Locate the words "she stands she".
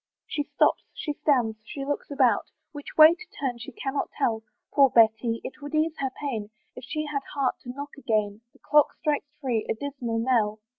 0.95-1.85